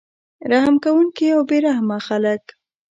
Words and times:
رحم 0.51 0.75
کوونکي 0.83 1.27
او 1.35 1.41
بې 1.49 1.57
رحمه 1.67 1.97
خلک 2.07 2.43